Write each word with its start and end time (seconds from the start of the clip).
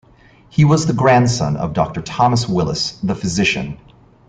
He 0.49 0.65
was 0.65 0.91
grandson 0.91 1.55
of 1.55 1.73
Doctor 1.73 2.01
Thomas 2.01 2.49
Willis, 2.49 2.93
the 3.03 3.13
physician. 3.13 3.77